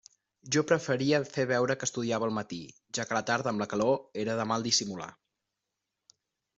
[0.53, 2.61] Jo preferia fer veure que estudiava al matí,
[2.99, 5.15] ja que a la tarda amb la calor, era de mal dissimular.